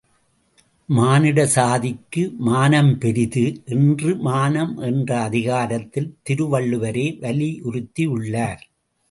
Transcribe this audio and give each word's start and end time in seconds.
மானிட 0.89 1.39
சாதிக்கு 1.45 2.33
மானம் 2.39 2.97
பெரிது 2.97 3.43
என்று 3.65 4.15
மானம் 4.19 4.73
என்ற 4.79 5.21
அதிகாரத்தில் 5.21 6.09
திருவள்ளுவரே 6.29 7.07
வலியுறுத்தியுள்ளார். 7.21 8.63